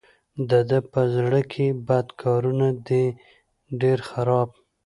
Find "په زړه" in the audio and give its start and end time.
0.91-1.41